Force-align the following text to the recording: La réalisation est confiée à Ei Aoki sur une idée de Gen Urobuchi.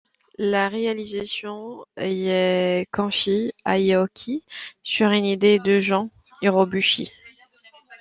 La 0.39 0.67
réalisation 0.67 1.85
est 1.95 2.87
confiée 2.91 3.53
à 3.65 3.77
Ei 3.77 3.93
Aoki 3.93 4.43
sur 4.81 5.11
une 5.11 5.27
idée 5.27 5.59
de 5.59 5.77
Gen 5.77 6.09
Urobuchi. 6.41 7.11